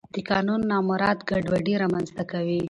د 0.13 0.15
قانون 0.29 0.61
نه 0.71 0.77
مراعت 0.89 1.19
ګډوډي 1.29 1.73
رامنځته 1.83 2.23
کوي 2.31 2.59